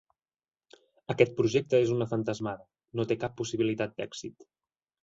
Aquest 1.15 1.35
projecte 1.41 1.83
és 1.89 1.93
una 1.99 2.09
fantasmada, 2.15 2.67
no 3.01 3.07
té 3.13 3.21
cap 3.27 3.41
possibilitat 3.45 3.97
d'èxit. 4.03 4.53